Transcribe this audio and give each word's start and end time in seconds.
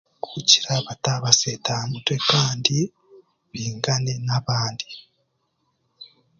Kugiira 0.25 0.73
batabaseeta 0.87 1.69
aha 1.75 1.85
mutwe 1.91 2.15
kandi 2.31 2.77
beingane 3.51 4.13
n'abaandi. 4.25 4.87